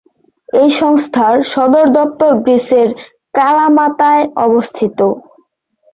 [0.49, 2.87] এই সংস্থার সদর দপ্তর গ্রিসের
[3.33, 4.99] কালামাতায় অবস্থিত।